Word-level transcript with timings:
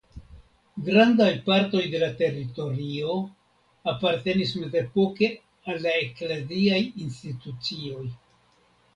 Grandaj 0.85 1.25
partoj 1.49 1.81
de 1.95 1.99
la 2.03 2.07
teritorio 2.21 3.17
apartenis 3.93 4.53
mezepoke 4.61 5.29
al 5.73 5.77
la 5.83 5.93
ekleziaj 6.05 6.79
institucioj. 7.05 8.07